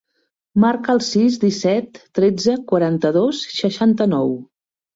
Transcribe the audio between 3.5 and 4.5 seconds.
seixanta-nou.